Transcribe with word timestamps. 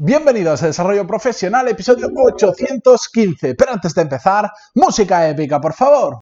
Bienvenidos 0.00 0.62
a 0.62 0.66
Desarrollo 0.66 1.04
Profesional, 1.08 1.66
episodio 1.66 2.06
815. 2.14 3.56
Pero 3.56 3.72
antes 3.72 3.92
de 3.96 4.02
empezar, 4.02 4.48
música 4.76 5.28
épica, 5.28 5.60
por 5.60 5.72
favor. 5.72 6.20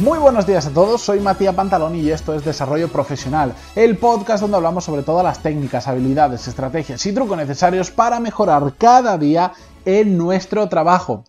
Muy 0.00 0.18
buenos 0.18 0.46
días 0.46 0.66
a 0.66 0.70
todos, 0.70 1.00
soy 1.00 1.20
Matías 1.20 1.54
Pantaloni 1.54 2.00
y 2.00 2.10
esto 2.10 2.34
es 2.34 2.44
Desarrollo 2.44 2.88
Profesional, 2.88 3.54
el 3.74 3.96
podcast 3.96 4.42
donde 4.42 4.58
hablamos 4.58 4.84
sobre 4.84 5.02
todas 5.02 5.24
las 5.24 5.38
técnicas, 5.38 5.88
habilidades, 5.88 6.46
estrategias 6.46 7.06
y 7.06 7.14
trucos 7.14 7.38
necesarios 7.38 7.90
para 7.90 8.20
mejorar 8.20 8.74
cada 8.76 9.16
día 9.16 9.52
en 9.84 10.18
nuestro 10.18 10.68
trabajo. 10.68 11.24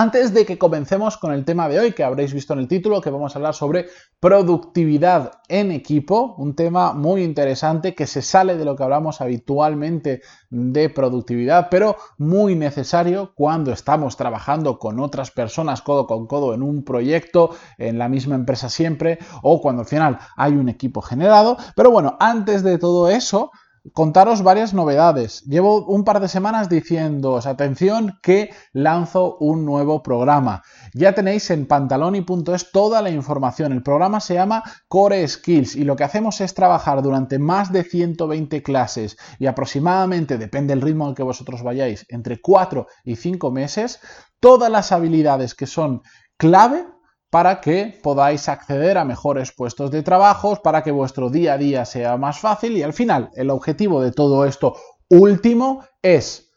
Antes 0.00 0.32
de 0.32 0.46
que 0.46 0.56
comencemos 0.56 1.18
con 1.18 1.30
el 1.34 1.44
tema 1.44 1.68
de 1.68 1.78
hoy, 1.78 1.92
que 1.92 2.04
habréis 2.04 2.32
visto 2.32 2.54
en 2.54 2.60
el 2.60 2.68
título, 2.68 3.02
que 3.02 3.10
vamos 3.10 3.34
a 3.34 3.38
hablar 3.38 3.52
sobre 3.52 3.88
productividad 4.18 5.32
en 5.46 5.72
equipo, 5.72 6.36
un 6.38 6.56
tema 6.56 6.94
muy 6.94 7.22
interesante 7.22 7.94
que 7.94 8.06
se 8.06 8.22
sale 8.22 8.56
de 8.56 8.64
lo 8.64 8.76
que 8.76 8.82
hablamos 8.82 9.20
habitualmente 9.20 10.22
de 10.48 10.88
productividad, 10.88 11.68
pero 11.70 11.96
muy 12.16 12.54
necesario 12.54 13.32
cuando 13.34 13.72
estamos 13.72 14.16
trabajando 14.16 14.78
con 14.78 15.00
otras 15.00 15.30
personas 15.30 15.82
codo 15.82 16.06
con 16.06 16.26
codo 16.26 16.54
en 16.54 16.62
un 16.62 16.82
proyecto, 16.82 17.50
en 17.76 17.98
la 17.98 18.08
misma 18.08 18.36
empresa 18.36 18.70
siempre, 18.70 19.18
o 19.42 19.60
cuando 19.60 19.82
al 19.82 19.88
final 19.88 20.18
hay 20.34 20.52
un 20.52 20.70
equipo 20.70 21.02
generado. 21.02 21.58
Pero 21.76 21.90
bueno, 21.90 22.16
antes 22.20 22.62
de 22.62 22.78
todo 22.78 23.10
eso, 23.10 23.50
contaros 23.92 24.42
varias 24.42 24.74
novedades. 24.74 25.42
Llevo 25.44 25.86
un 25.86 26.04
par 26.04 26.20
de 26.20 26.28
semanas 26.28 26.68
diciéndoos, 26.68 27.46
atención, 27.46 28.18
que 28.22 28.50
lanzo 28.72 29.36
un 29.38 29.64
nuevo 29.64 30.02
programa. 30.02 30.62
Ya 30.94 31.14
tenéis 31.14 31.50
en 31.50 31.66
pantaloni.es 31.66 32.70
toda 32.72 33.02
la 33.02 33.10
información. 33.10 33.72
El 33.72 33.82
programa 33.82 34.20
se 34.20 34.34
llama 34.34 34.62
Core 34.88 35.26
Skills 35.26 35.76
y 35.76 35.84
lo 35.84 35.96
que 35.96 36.04
hacemos 36.04 36.40
es 36.40 36.54
trabajar 36.54 37.02
durante 37.02 37.38
más 37.38 37.72
de 37.72 37.84
120 37.84 38.62
clases 38.62 39.16
y 39.38 39.46
aproximadamente, 39.46 40.38
depende 40.38 40.74
del 40.74 40.82
ritmo 40.82 41.06
al 41.06 41.14
que 41.14 41.22
vosotros 41.22 41.62
vayáis, 41.62 42.06
entre 42.08 42.40
4 42.40 42.86
y 43.04 43.16
5 43.16 43.50
meses, 43.50 44.00
todas 44.40 44.70
las 44.70 44.92
habilidades 44.92 45.54
que 45.54 45.66
son 45.66 46.02
clave 46.36 46.86
para 47.30 47.60
que 47.60 47.98
podáis 48.02 48.48
acceder 48.48 48.98
a 48.98 49.04
mejores 49.04 49.52
puestos 49.52 49.90
de 49.90 50.02
trabajo, 50.02 50.60
para 50.62 50.82
que 50.82 50.90
vuestro 50.90 51.30
día 51.30 51.54
a 51.54 51.58
día 51.58 51.84
sea 51.84 52.16
más 52.16 52.40
fácil 52.40 52.76
y 52.76 52.82
al 52.82 52.92
final 52.92 53.30
el 53.34 53.50
objetivo 53.50 54.02
de 54.02 54.12
todo 54.12 54.44
esto 54.44 54.76
último 55.08 55.84
es 56.02 56.49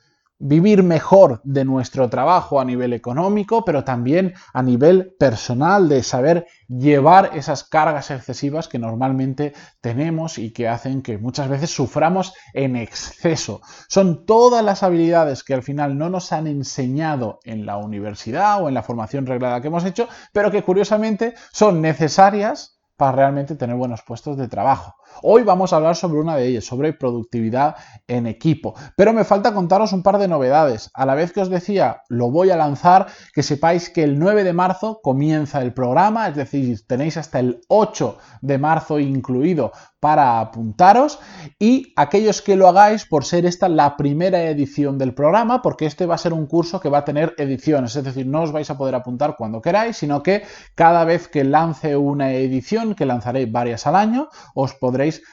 vivir 0.45 0.83
mejor 0.83 1.39
de 1.45 1.63
nuestro 1.63 2.09
trabajo 2.09 2.59
a 2.59 2.66
nivel 2.66 2.91
económico, 2.91 3.63
pero 3.63 3.86
también 3.86 4.33
a 4.52 4.61
nivel 4.61 5.16
personal, 5.17 5.88
de 5.88 6.03
saber 6.03 6.47
llevar 6.67 7.31
esas 7.33 7.63
cargas 7.63 8.11
excesivas 8.11 8.67
que 8.67 8.77
normalmente 8.77 9.53
tenemos 9.80 10.38
y 10.38 10.52
que 10.52 10.67
hacen 10.67 11.02
que 11.02 11.17
muchas 11.17 11.47
veces 11.47 11.69
suframos 11.69 12.33
en 12.53 12.75
exceso. 12.75 13.61
Son 13.88 14.25
todas 14.25 14.66
las 14.66 14.83
habilidades 14.83 15.45
que 15.45 15.53
al 15.53 15.63
final 15.63 15.97
no 15.97 16.09
nos 16.09 16.33
han 16.33 16.47
enseñado 16.47 17.39
en 17.45 17.66
la 17.66 17.78
universidad 17.78 18.61
o 18.61 18.67
en 18.67 18.73
la 18.73 18.83
formación 18.83 19.25
reglada 19.25 19.61
que 19.61 19.67
hemos 19.67 19.85
hecho, 19.85 20.09
pero 20.33 20.52
que 20.52 20.63
curiosamente 20.63 21.35
son 21.53 21.81
necesarias 21.81 22.81
para 22.97 23.13
realmente 23.13 23.55
tener 23.55 23.78
buenos 23.78 24.02
puestos 24.02 24.38
de 24.38 24.50
trabajo. 24.50 24.95
Hoy 25.22 25.44
vamos 25.44 25.72
a 25.72 25.78
hablar 25.78 25.95
sobre 25.95 26.19
una 26.19 26.36
de 26.36 26.47
ellas, 26.47 26.66
sobre 26.66 26.94
productividad 26.94 27.75
en 28.08 28.28
equipo. 28.28 28.73
Pero 28.95 29.14
me 29.14 29.23
falta 29.23 29.53
contaros 29.53 29.94
un 29.94 30.03
par 30.03 30.17
de 30.17 30.28
novedades. 30.28 30.89
A 30.94 31.06
la 31.06 31.16
vez 31.16 31.31
que 31.31 31.42
os 31.42 31.50
decía, 31.50 32.02
lo 32.09 32.31
voy 32.31 32.50
a 32.50 32.58
lanzar, 32.58 33.08
que 33.34 33.44
sepáis 33.44 33.89
que 33.89 34.03
el 34.03 34.19
9 34.19 34.44
de 34.44 34.53
marzo 34.53 35.00
comienza 35.02 35.61
el 35.61 35.73
programa, 35.73 36.28
es 36.28 36.36
decir, 36.36 36.80
tenéis 36.88 37.17
hasta 37.17 37.39
el 37.39 37.61
8 37.67 38.17
de 38.41 38.58
marzo 38.58 39.00
incluido 39.00 39.72
para 40.03 40.41
apuntaros 40.41 41.18
y 41.57 41.94
aquellos 41.96 42.41
que 42.41 42.57
lo 42.57 42.68
hagáis 42.68 43.06
por 43.06 43.23
ser 43.23 43.46
esta 43.46 43.69
la 43.69 43.96
primera 43.96 44.44
edición 44.44 44.97
del 44.97 45.13
programa, 45.13 45.62
porque 45.62 45.85
este 45.85 46.06
va 46.06 46.16
a 46.16 46.18
ser 46.18 46.34
un 46.34 46.46
curso 46.46 46.81
que 46.81 46.90
va 46.90 46.97
a 46.97 47.06
tener 47.06 47.34
ediciones, 47.38 47.96
es 47.96 48.03
decir, 48.03 48.28
no 48.28 48.41
os 48.41 48.52
vais 48.52 48.69
a 48.69 48.78
poder 48.78 48.96
apuntar 48.96 49.38
cuando 49.38 49.62
queráis, 49.62 49.96
sino 49.96 50.22
que 50.22 50.44
cada 50.75 51.06
vez 51.06 51.29
que 51.29 51.46
lance 51.46 51.96
una 51.96 52.34
edición, 52.34 52.96
que 52.96 53.06
lanzaré 53.06 53.46
varias 53.46 53.88
al 53.88 53.96
año, 53.96 54.28
os 54.53 54.73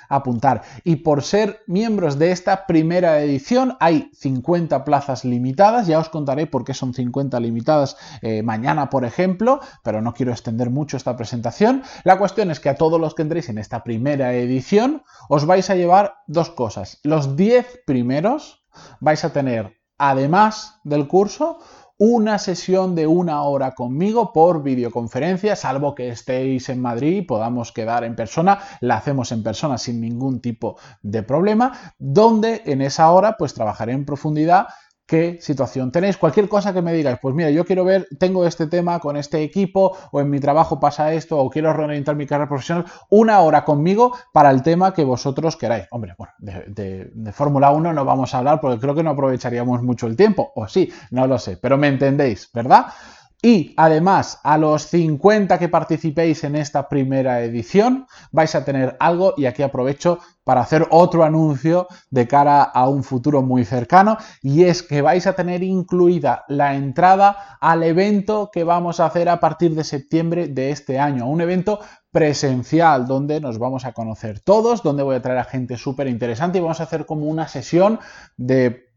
apuntar. 0.09 0.63
Y 0.85 0.97
por 0.97 1.23
ser 1.23 1.63
miembros 1.67 2.19
de 2.19 2.33
esta 2.33 2.67
primera 2.67 3.21
edición 3.21 3.77
hay 3.81 4.11
50 4.15 4.85
plazas 4.85 5.25
limitadas, 5.25 5.87
ya 5.87 5.99
os 5.99 6.09
contaré 6.09 6.47
por 6.47 6.65
qué 6.65 6.75
son 6.75 6.95
50 6.95 7.39
limitadas 7.41 7.97
eh, 8.23 8.43
mañana, 8.43 8.91
por 8.91 9.05
ejemplo, 9.05 9.61
pero 9.83 10.01
no 10.03 10.15
quiero 10.15 10.33
extender 10.33 10.71
mucho 10.71 10.97
esta 10.97 11.17
presentación. 11.17 11.83
La 12.05 12.19
cuestión 12.19 12.51
es 12.51 12.61
que 12.61 12.69
a 12.69 12.77
todos 12.77 13.01
los 13.01 13.15
que 13.15 13.23
entréis 13.23 13.49
en 13.49 13.59
esta 13.59 13.85
primera 13.85 14.33
edición, 14.35 15.03
os 15.29 15.47
vais 15.47 15.71
a 15.71 15.75
llevar 15.75 16.15
dos 16.27 16.51
cosas. 16.51 16.99
Los 17.03 17.37
10 17.37 17.83
primeros 17.87 18.65
vais 19.01 19.25
a 19.25 19.33
tener, 19.33 19.81
además 19.99 20.81
del 20.85 21.09
curso, 21.09 21.59
una 22.01 22.39
sesión 22.39 22.95
de 22.95 23.07
una 23.07 23.43
hora 23.43 23.73
conmigo 23.73 24.33
por 24.33 24.63
videoconferencia, 24.63 25.55
salvo 25.55 25.95
que 25.95 26.09
estéis 26.09 26.71
en 26.71 26.81
Madrid 26.81 27.19
y 27.19 27.23
podamos 27.23 27.73
quedar 27.73 28.05
en 28.05 28.17
persona, 28.17 28.59
la 28.81 28.97
hacemos 28.97 29.33
en 29.33 29.43
persona 29.43 29.77
sin 29.77 30.01
ningún 30.01 30.41
tipo 30.41 30.79
de 31.03 31.23
problema, 31.23 31.95
donde 31.99 32.63
en 32.65 32.81
esa 32.81 33.11
hora 33.11 33.37
pues 33.37 33.53
trabajaré 33.53 33.93
en 33.93 34.07
profundidad 34.07 34.69
qué 35.11 35.39
situación 35.41 35.91
tenéis. 35.91 36.17
Cualquier 36.17 36.49
cosa 36.49 36.73
que 36.73 36.83
me 36.83 36.93
digáis, 36.93 37.19
pues 37.21 37.35
mira, 37.35 37.51
yo 37.51 37.65
quiero 37.65 37.85
ver, 37.85 38.07
tengo 38.17 38.47
este 38.47 38.69
tema 38.69 39.01
con 39.01 39.17
este 39.17 39.43
equipo, 39.43 39.97
o 40.13 40.21
en 40.21 40.31
mi 40.31 40.39
trabajo 40.39 40.79
pasa 40.79 41.13
esto, 41.13 41.37
o 41.37 41.51
quiero 41.51 41.73
reorientar 41.73 42.15
mi 42.15 42.27
carrera 42.27 42.49
profesional, 42.49 42.85
una 43.09 43.41
hora 43.41 43.65
conmigo 43.65 44.17
para 44.33 44.53
el 44.53 44.63
tema 44.63 44.95
que 44.95 45.03
vosotros 45.03 45.57
queráis. 45.57 45.89
Hombre, 45.91 46.15
bueno, 46.17 46.33
de, 46.39 47.11
de 47.13 47.33
Fórmula 47.33 47.73
1 47.73 47.93
no 47.93 48.05
vamos 48.05 48.33
a 48.33 48.39
hablar 48.39 48.61
porque 48.61 48.79
creo 48.79 48.95
que 48.95 49.03
no 49.03 49.11
aprovecharíamos 49.11 49.83
mucho 49.83 50.07
el 50.07 50.15
tiempo, 50.15 50.53
o 50.55 50.69
sí, 50.69 50.93
no 51.11 51.27
lo 51.27 51.41
sé, 51.41 51.57
pero 51.57 51.77
me 51.77 51.89
entendéis, 51.89 52.49
¿verdad? 52.55 52.87
Y 53.43 53.73
además, 53.79 54.39
a 54.43 54.59
los 54.59 54.87
50 54.89 55.59
que 55.59 55.71
participéis 55.71 56.45
en 56.45 56.57
esta 56.57 56.89
primera 56.89 57.43
edición, 57.43 58.07
vais 58.33 58.55
a 58.55 58.65
tener 58.65 58.97
algo, 59.01 59.33
y 59.37 59.47
aquí 59.47 59.63
aprovecho 59.63 60.19
para 60.45 60.61
hacer 60.61 60.87
otro 60.91 61.25
anuncio 61.25 61.87
de 62.11 62.29
cara 62.29 62.63
a 62.63 62.89
un 62.89 63.03
futuro 63.03 63.41
muy 63.41 63.65
cercano, 63.65 64.19
y 64.43 64.65
es 64.65 64.83
que 64.83 65.01
vais 65.01 65.27
a 65.27 65.33
tener 65.33 65.63
incluida 65.63 66.45
la 66.49 66.75
entrada 66.75 67.59
al 67.61 67.83
evento 67.83 68.51
que 68.53 68.65
vamos 68.65 69.01
a 69.01 69.07
hacer 69.07 69.29
a 69.31 69.41
partir 69.41 69.75
de 69.75 69.85
septiembre 69.85 70.49
de 70.49 70.71
este 70.71 70.99
año, 70.99 71.27
un 71.27 71.41
evento 71.41 71.81
presencial 72.11 73.07
donde 73.07 73.41
nos 73.41 73.59
vamos 73.59 73.85
a 73.85 73.93
conocer 73.93 74.41
todos, 74.41 74.83
donde 74.83 75.03
voy 75.03 75.17
a 75.17 75.23
traer 75.23 75.39
a 75.39 75.45
gente 75.45 75.77
súper 75.77 76.09
interesante 76.09 76.59
y 76.59 76.61
vamos 76.61 76.81
a 76.81 76.85
hacer 76.85 77.07
como 77.07 77.27
una 77.27 77.49
sesión 77.49 78.01
de 78.37 78.90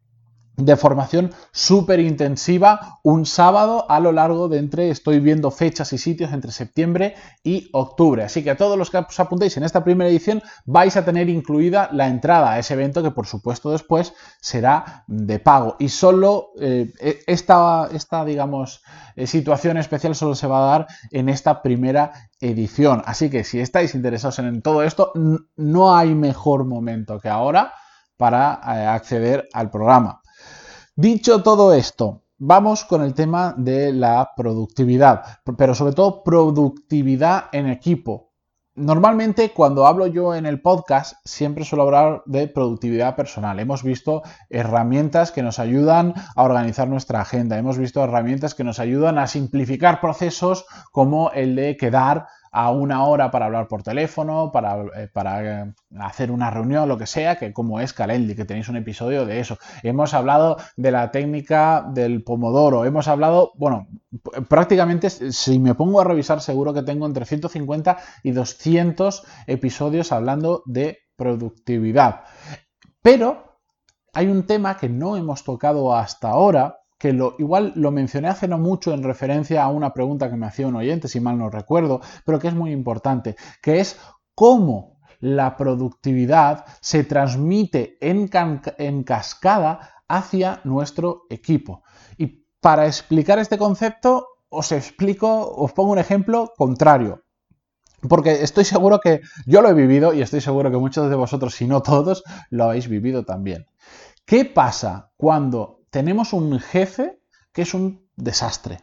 de 0.55 0.75
formación 0.77 1.31
súper 1.51 1.99
intensiva 1.99 2.99
un 3.01 3.25
sábado 3.25 3.89
a 3.89 3.99
lo 3.99 4.11
largo 4.11 4.47
de 4.47 4.59
entre, 4.59 4.89
estoy 4.89 5.19
viendo 5.19 5.49
fechas 5.49 5.93
y 5.93 5.97
sitios 5.97 6.31
entre 6.31 6.51
septiembre 6.51 7.15
y 7.43 7.69
octubre. 7.73 8.23
Así 8.23 8.43
que 8.43 8.51
a 8.51 8.57
todos 8.57 8.77
los 8.77 8.91
que 8.91 8.97
os 8.97 9.19
apuntéis 9.19 9.57
en 9.57 9.63
esta 9.63 9.83
primera 9.83 10.09
edición 10.09 10.43
vais 10.65 10.95
a 10.95 11.05
tener 11.05 11.29
incluida 11.29 11.89
la 11.91 12.07
entrada 12.07 12.51
a 12.51 12.59
ese 12.59 12.75
evento 12.75 13.01
que 13.01 13.11
por 13.11 13.25
supuesto 13.25 13.71
después 13.71 14.13
será 14.41 15.03
de 15.07 15.39
pago. 15.39 15.75
Y 15.79 15.89
solo 15.89 16.51
eh, 16.59 16.91
e, 16.99 17.19
esta, 17.25 17.89
esta, 17.91 18.23
digamos, 18.23 18.83
eh, 19.15 19.25
situación 19.25 19.77
especial 19.77 20.15
solo 20.15 20.35
se 20.35 20.47
va 20.47 20.59
a 20.59 20.71
dar 20.71 20.87
en 21.11 21.29
esta 21.29 21.63
primera 21.63 22.29
edición. 22.39 23.01
Así 23.05 23.29
que 23.29 23.43
si 23.43 23.59
estáis 23.59 23.95
interesados 23.95 24.39
en 24.39 24.61
todo 24.61 24.83
esto, 24.83 25.11
no 25.55 25.95
hay 25.95 26.13
mejor 26.13 26.65
momento 26.65 27.19
que 27.19 27.29
ahora 27.29 27.73
para 28.17 28.61
eh, 28.65 28.85
acceder 28.85 29.49
al 29.53 29.71
programa. 29.71 30.22
Dicho 30.95 31.41
todo 31.41 31.73
esto, 31.73 32.21
vamos 32.37 32.85
con 32.85 33.01
el 33.01 33.15
tema 33.15 33.55
de 33.57 33.91
la 33.91 34.29
productividad, 34.37 35.39
pero 35.57 35.73
sobre 35.73 35.93
todo 35.95 36.23
productividad 36.23 37.45
en 37.51 37.67
equipo. 37.67 38.33
Normalmente 38.75 39.49
cuando 39.49 39.87
hablo 39.87 40.05
yo 40.05 40.35
en 40.35 40.45
el 40.45 40.61
podcast 40.61 41.15
siempre 41.25 41.65
suelo 41.65 41.85
hablar 41.85 42.21
de 42.27 42.47
productividad 42.47 43.15
personal. 43.15 43.59
Hemos 43.59 43.81
visto 43.81 44.21
herramientas 44.51 45.31
que 45.31 45.41
nos 45.41 45.57
ayudan 45.57 46.13
a 46.35 46.43
organizar 46.43 46.87
nuestra 46.87 47.21
agenda. 47.21 47.57
Hemos 47.57 47.79
visto 47.79 48.03
herramientas 48.03 48.53
que 48.53 48.63
nos 48.63 48.77
ayudan 48.79 49.17
a 49.17 49.25
simplificar 49.25 49.99
procesos 49.99 50.67
como 50.91 51.31
el 51.31 51.55
de 51.55 51.75
quedar 51.75 52.27
a 52.53 52.71
una 52.71 53.03
hora 53.03 53.31
para 53.31 53.47
hablar 53.47 53.67
por 53.67 53.81
teléfono, 53.81 54.51
para, 54.51 54.83
eh, 54.95 55.09
para, 55.11 55.63
eh, 55.63 55.73
hacer 55.99 56.31
una 56.31 56.51
reunión, 56.51 56.87
lo 56.87 56.99
que 56.99 57.07
sea, 57.07 57.35
que 57.37 57.51
como 57.51 57.79
es 57.79 57.93
Calendly, 57.93 58.35
que 58.35 58.45
tenéis 58.45 58.69
un 58.69 58.77
episodio 58.77 59.25
de 59.25 59.39
eso. 59.39 59.57
Hemos 59.81 60.13
hablado 60.13 60.57
de 60.77 60.91
la 60.91 61.09
técnica 61.09 61.83
del 61.93 62.23
pomodoro, 62.23 62.85
hemos 62.85 63.07
hablado, 63.07 63.53
bueno, 63.55 63.87
prácticamente 64.47 65.09
si 65.09 65.57
me 65.57 65.73
pongo 65.73 65.99
a 65.99 66.03
revisar 66.03 66.41
seguro 66.41 66.75
que 66.75 66.83
tengo 66.83 67.07
entre 67.07 67.25
150 67.25 67.97
y 68.21 68.31
200 68.31 69.23
episodios 69.47 70.11
hablando 70.11 70.61
de 70.67 70.99
productividad. 71.15 72.21
Pero 73.01 73.57
hay 74.13 74.27
un 74.27 74.45
tema 74.45 74.77
que 74.77 74.89
no 74.89 75.17
hemos 75.17 75.43
tocado 75.43 75.95
hasta 75.95 76.29
ahora, 76.29 76.82
que 77.03 77.11
lo, 77.11 77.35
igual 77.37 77.73
lo 77.75 77.91
mencioné 77.91 78.29
hace 78.29 78.47
no 78.47 78.57
mucho 78.57 78.93
en 78.93 79.03
referencia 79.03 79.61
a 79.61 79.67
una 79.67 79.93
pregunta 79.93 80.29
que 80.29 80.37
me 80.37 80.45
hacía 80.45 80.67
un 80.67 80.77
oyente, 80.77 81.09
si 81.09 81.19
mal 81.19 81.37
no 81.37 81.49
recuerdo, 81.49 81.99
pero 82.23 82.39
que 82.39 82.47
es 82.47 82.53
muy 82.53 82.71
importante, 82.71 83.35
que 83.61 83.81
es 83.81 83.99
cómo 84.33 85.01
la 85.19 85.57
productividad 85.57 86.63
se 86.79 87.03
transmite 87.03 87.97
en, 87.99 88.29
en 88.77 89.03
cascada 89.03 89.95
hacia 90.07 90.61
nuestro 90.63 91.23
equipo. 91.29 91.83
Y 92.17 92.45
para 92.61 92.85
explicar 92.85 93.37
este 93.37 93.57
concepto, 93.57 94.25
os 94.47 94.71
explico, 94.71 95.53
os 95.57 95.73
pongo 95.73 95.91
un 95.91 95.99
ejemplo 95.99 96.53
contrario. 96.55 97.25
Porque 98.07 98.43
estoy 98.43 98.63
seguro 98.63 99.01
que 99.01 99.19
yo 99.45 99.61
lo 99.61 99.67
he 99.67 99.73
vivido 99.73 100.13
y 100.13 100.21
estoy 100.21 100.39
seguro 100.39 100.71
que 100.71 100.77
muchos 100.77 101.09
de 101.09 101.17
vosotros, 101.17 101.53
si 101.53 101.67
no 101.67 101.81
todos, 101.81 102.23
lo 102.49 102.63
habéis 102.63 102.87
vivido 102.87 103.25
también. 103.25 103.65
¿Qué 104.25 104.45
pasa 104.45 105.11
cuando 105.17 105.82
tenemos 105.93 106.33
un 106.33 106.59
jefe 106.59 107.19
que 107.53 107.61
es 107.61 107.75
un 107.75 108.09
desastre? 108.15 108.79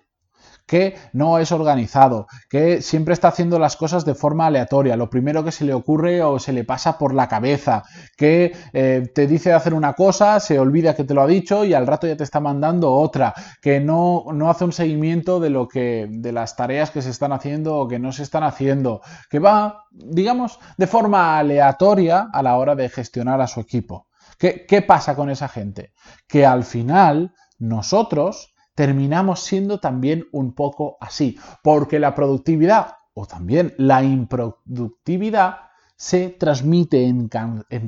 que 0.71 0.95
no 1.12 1.41
es 1.41 1.51
organizado, 1.51 2.29
que 2.49 2.81
siempre 2.81 3.12
está 3.12 3.27
haciendo 3.27 3.59
las 3.59 3.77
cosas 3.77 4.05
de 4.05 4.15
forma 4.15 4.47
aleatoria, 4.47 4.97
lo 4.97 5.11
primero 5.11 5.43
que 5.43 5.51
se 5.51 5.65
le 5.65 5.75
ocurre 5.75 6.23
o 6.23 6.39
se 6.39 6.53
le 6.53 6.62
pasa 6.62 6.97
por 6.97 7.12
la 7.12 7.27
cabeza, 7.27 7.83
que 8.17 8.53
eh, 8.73 9.11
te 9.12 9.27
dice 9.27 9.53
hacer 9.53 9.75
una 9.75 9.95
cosa, 9.95 10.39
se 10.39 10.61
olvida 10.61 10.95
que 10.95 11.03
te 11.03 11.12
lo 11.12 11.23
ha 11.23 11.27
dicho 11.27 11.65
y 11.65 11.75
al 11.75 11.89
rato 11.89 12.07
ya 12.07 12.17
te 12.17 12.23
está 12.23 12.39
mandando 12.39 12.93
otra, 12.93 13.35
que 13.61 13.81
no, 13.81 14.27
no 14.33 14.49
hace 14.49 14.65
un 14.65 14.73
seguimiento 14.73 15.41
de 15.41 15.51
lo 15.51 15.67
que, 15.67 16.07
de 16.09 16.31
las 16.31 16.55
tareas 16.55 16.93
que 16.93 17.03
se 17.03 17.11
están 17.11 17.33
haciendo 17.33 17.77
o 17.77 17.89
que 17.89 17.99
no 17.99 18.12
se 18.12 18.23
están 18.23 18.45
haciendo, 18.45 19.01
que 19.29 19.41
va, 19.41 19.87
digamos, 19.91 20.61
de 20.77 20.87
forma 20.87 21.37
aleatoria 21.37 22.29
a 22.33 22.45
la 22.45 22.57
hora 22.57 22.77
de 22.77 22.89
gestionar 22.89 23.41
a 23.41 23.49
su 23.49 23.59
equipo. 23.59 24.07
¿Qué, 24.41 24.81
pasa 24.81 25.15
con 25.15 25.29
esa 25.29 25.49
gente? 25.49 25.93
Que 26.27 26.47
al 26.47 26.65
final 26.65 27.35
nosotros 27.59 28.55
terminamos 28.75 29.41
siendo 29.41 29.81
también 29.81 30.29
un 30.33 30.55
poco 30.55 30.97
así, 30.99 31.39
porque 31.63 31.99
la 31.99 32.15
productividad 32.15 32.97
o 33.13 33.27
también 33.27 33.75
la 33.77 34.03
improductividad 34.03 35.57
se 35.95 36.31
transmite 36.31 37.05
en, 37.05 37.29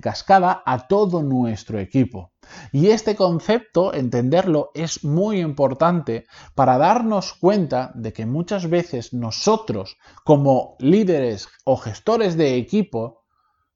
cascada 0.03 0.63
a 0.67 0.87
todo 0.89 1.23
nuestro 1.23 1.79
equipo. 1.79 2.33
Y 2.71 2.89
este 2.89 3.17
concepto, 3.17 3.95
entenderlo, 3.95 4.73
es 4.75 5.05
muy 5.05 5.41
importante 5.41 6.27
para 6.55 6.77
darnos 6.77 7.33
cuenta 7.33 7.93
de 7.95 8.13
que 8.13 8.27
muchas 8.27 8.69
veces 8.69 9.15
nosotros, 9.15 9.97
como 10.23 10.77
líderes 10.81 11.49
o 11.65 11.79
gestores 11.79 12.37
de 12.37 12.57
equipo, 12.57 13.22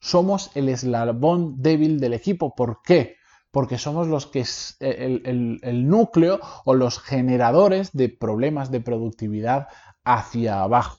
somos 0.07 0.51
el 0.55 0.69
eslabón 0.69 1.61
débil 1.61 1.99
del 2.01 2.15
equipo. 2.15 2.55
¿Por 2.55 2.81
qué? 2.83 3.17
porque 3.57 3.79
somos 3.79 4.07
los 4.07 4.27
que 4.27 4.41
es 4.41 4.77
el, 4.81 5.89
núcleo 5.89 6.41
o 6.67 6.75
los 6.75 6.99
generadores 6.99 7.91
de 7.95 8.11
problemas 8.11 8.71
de 8.71 8.83
productividad 8.83 9.69
hacia 10.05 10.61
abajo. 10.61 10.99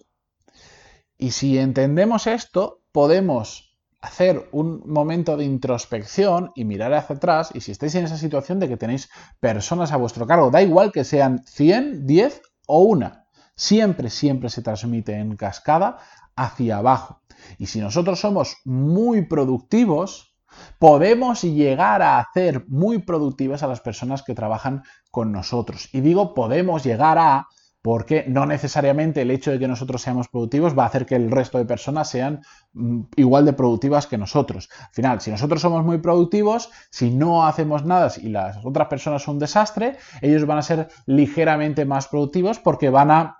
Y 1.20 1.32
si 1.32 1.60
entendemos 1.60 2.26
esto, 2.26 2.82
podemos 2.92 3.78
hacer 4.02 4.50
un 4.52 4.82
momento 4.88 5.38
de 5.38 5.46
introspección 5.46 6.52
y 6.56 6.66
mirar 6.66 6.96
hacia 6.96 7.18
atrás 7.18 7.52
y 7.54 7.62
si 7.62 7.72
estáis 7.72 7.94
en 7.94 8.06
esa 8.06 8.18
situación 8.18 8.60
de 8.60 8.68
que 8.68 8.78
tenéis 8.78 9.08
personas 9.40 9.92
a 9.92 9.98
vuestro 9.98 10.26
cargo, 10.26 10.50
da 10.50 10.64
igual 10.64 10.92
que 10.92 11.04
sean 11.04 11.44
100, 11.46 12.08
10 12.08 12.42
o 12.66 12.80
una, 12.80 13.28
siempre, 13.56 14.10
siempre 14.10 14.50
se 14.50 14.64
transmite 14.64 15.14
en 15.14 15.36
cascada 15.36 16.00
hacia 16.38 16.78
abajo. 16.78 17.22
Y 17.58 17.66
si 17.66 17.80
nosotros 17.80 18.20
somos 18.20 18.58
muy 18.66 19.26
productivos, 19.26 20.36
podemos 20.80 21.42
llegar 21.42 22.02
a 22.02 22.20
hacer 22.20 22.66
muy 22.68 23.00
productivas 23.00 23.64
a 23.64 23.68
las 23.68 23.82
personas 23.82 24.24
que 24.24 24.36
trabajan 24.36 24.84
con 25.12 25.32
nosotros. 25.32 25.90
Y 25.94 26.02
digo 26.02 26.34
podemos 26.34 26.84
llegar 26.84 27.18
a 27.18 27.48
porque 27.88 28.26
no 28.28 28.46
necesariamente 28.46 29.22
el 29.22 29.32
hecho 29.32 29.52
de 29.52 29.60
que 29.60 29.68
nosotros 29.68 30.02
seamos 30.02 30.28
productivos 30.28 30.78
va 30.78 30.84
a 30.84 30.88
hacer 30.88 31.06
que 31.06 31.16
el 31.16 31.32
resto 31.32 31.58
de 31.58 31.64
personas 31.64 32.10
sean 32.10 32.42
mm, 32.74 33.04
igual 33.16 33.46
de 33.46 33.54
productivas 33.54 34.08
que 34.08 34.18
nosotros. 34.18 34.68
Al 34.82 34.94
final, 34.94 35.22
si 35.22 35.32
nosotros 35.32 35.62
somos 35.62 35.86
muy 35.86 36.00
productivos, 36.00 36.70
si 36.92 37.12
no 37.12 37.46
hacemos 37.48 37.86
nada 37.86 38.12
y 38.22 38.28
las 38.28 38.58
otras 38.66 38.90
personas 38.90 39.24
son 39.24 39.36
un 39.36 39.40
desastre, 39.40 39.96
ellos 40.22 40.46
van 40.46 40.58
a 40.58 40.64
ser 40.64 40.90
ligeramente 41.06 41.86
más 41.86 42.10
productivos 42.10 42.60
porque 42.60 42.90
van 42.90 43.10
a, 43.10 43.38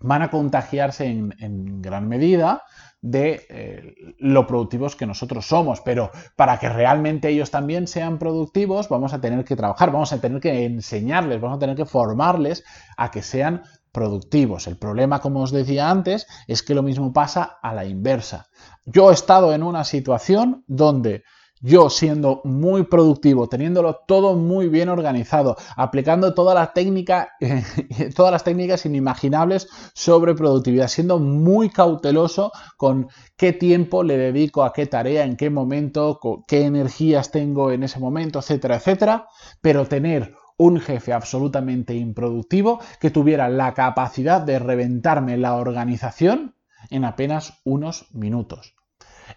van 0.00 0.22
a 0.22 0.30
contagiarse 0.30 1.06
en, 1.06 1.82
gran 1.82 2.08
medida 2.08 2.62
de 3.00 3.46
eh, 3.48 4.14
lo 4.18 4.46
productivos 4.46 4.96
que 4.96 5.06
nosotros 5.06 5.46
somos. 5.46 5.80
Pero 5.80 6.10
para 6.36 6.58
que 6.58 6.68
realmente 6.68 7.28
ellos 7.28 7.50
también 7.50 7.86
sean 7.86 8.18
productivos, 8.18 8.88
vamos 8.88 9.12
a 9.12 9.20
tener 9.20 9.44
que 9.44 9.56
trabajar, 9.56 9.92
vamos 9.92 10.12
a 10.12 10.20
tener 10.20 10.40
que 10.40 10.64
enseñarles, 10.64 11.40
vamos 11.40 11.56
a 11.56 11.60
tener 11.60 11.76
que 11.76 11.84
formarles 11.86 12.64
a 12.96 13.10
que 13.10 13.22
sean 13.22 13.62
productivos. 13.92 14.66
El 14.66 14.76
problema, 14.76 15.20
como 15.20 15.40
os 15.40 15.50
decía 15.50 15.90
antes, 15.90 16.26
es 16.46 16.62
que 16.62 16.74
lo 16.74 16.82
mismo 16.82 17.12
pasa 17.12 17.58
a 17.62 17.74
la 17.74 17.84
inversa. 17.84 18.46
Yo 18.84 19.10
he 19.10 19.14
estado 19.14 19.52
en 19.52 19.62
una 19.62 19.84
situación 19.84 20.64
donde 20.66 21.24
yo 21.60 21.90
siendo 21.90 22.40
muy 22.44 22.84
productivo, 22.84 23.48
teniéndolo 23.48 24.00
todo 24.06 24.34
muy 24.34 24.68
bien 24.68 24.88
organizado, 24.88 25.56
aplicando 25.76 26.34
toda 26.34 26.54
la 26.54 26.72
técnica, 26.72 27.30
todas 28.14 28.32
las 28.32 28.44
técnicas 28.44 28.86
inimaginables 28.86 29.68
sobre 29.94 30.34
productividad, 30.34 30.88
siendo 30.88 31.18
muy 31.18 31.70
cauteloso 31.70 32.52
con 32.76 33.08
qué 33.36 33.52
tiempo 33.52 34.02
le 34.02 34.16
dedico 34.16 34.62
a 34.62 34.72
qué 34.72 34.86
tarea, 34.86 35.24
en 35.24 35.36
qué 35.36 35.50
momento, 35.50 36.20
qué 36.46 36.64
energías 36.64 37.30
tengo 37.30 37.72
en 37.72 37.82
ese 37.82 37.98
momento, 37.98 38.38
etcétera, 38.38 38.76
etcétera, 38.76 39.28
pero 39.60 39.86
tener 39.86 40.34
un 40.56 40.80
jefe 40.80 41.12
absolutamente 41.12 41.94
improductivo 41.94 42.80
que 43.00 43.10
tuviera 43.10 43.48
la 43.48 43.74
capacidad 43.74 44.40
de 44.40 44.58
reventarme 44.58 45.36
la 45.36 45.54
organización 45.54 46.56
en 46.90 47.04
apenas 47.04 47.60
unos 47.64 48.06
minutos. 48.12 48.74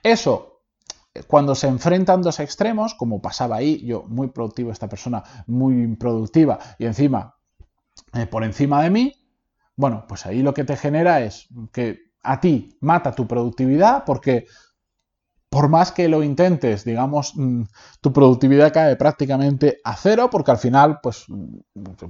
Eso 0.03 0.61
cuando 1.28 1.56
se 1.56 1.68
enfrentan 1.68 2.22
dos 2.22 2.40
extremos, 2.40 2.94
como 2.96 3.22
pasaba 3.22 3.58
ahí, 3.58 3.86
yo 3.86 4.04
muy 4.04 4.30
productivo, 4.30 4.72
esta 4.72 4.88
persona 4.88 5.24
muy 5.48 5.74
improductiva 5.81 6.60
y 6.80 6.86
encima 6.86 7.36
eh, 8.13 8.25
por 8.28 8.44
encima 8.44 8.81
de 8.84 8.90
mí, 8.90 9.13
bueno, 9.75 10.06
pues 10.08 10.25
ahí 10.25 10.42
lo 10.42 10.54
que 10.54 10.63
te 10.63 10.78
genera 10.78 11.22
es 11.22 11.48
que 11.72 12.12
a 12.24 12.40
ti 12.40 12.78
mata 12.81 13.13
tu 13.13 13.28
productividad 13.28 14.06
porque 14.06 14.46
por 15.51 15.68
más 15.68 15.92
que 15.92 16.07
lo 16.07 16.24
intentes, 16.24 16.86
digamos, 16.86 17.33
mm, 17.36 17.63
tu 18.00 18.13
productividad 18.13 18.71
cae 18.71 18.95
prácticamente 18.95 19.80
a 19.83 19.98
cero 19.98 20.30
porque 20.31 20.51
al 20.51 20.57
final, 20.57 21.00
pues, 21.03 21.25
mm, 21.27 21.57